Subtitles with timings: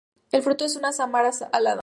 [0.31, 1.79] El fruto es una sámara alada.